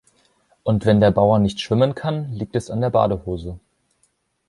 Und 0.63 0.87
wenn 0.87 0.99
der 0.99 1.11
Bauer 1.11 1.37
nicht 1.37 1.61
schwimmen 1.61 1.93
kann, 1.93 2.31
liegt 2.33 2.55
es 2.55 2.71
an 2.71 2.81
der 2.81 2.89
Badehose. 2.89 3.59